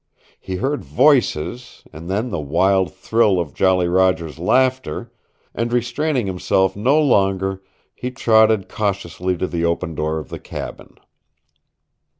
[0.39, 5.11] He heard voices, and then the wild thrill of Jolly Roger's laughter,
[5.53, 7.61] and restraining himself no longer
[7.93, 10.95] he trotted cautiously to the open door of the cabin.